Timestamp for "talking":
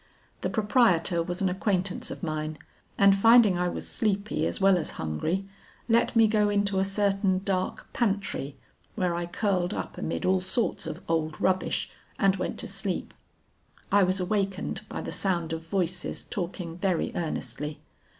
16.23-16.79